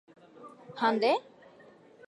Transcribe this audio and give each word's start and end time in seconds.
Ha 0.79 0.87
nde? 0.95 1.11